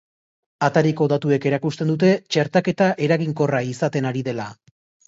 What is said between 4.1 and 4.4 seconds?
ari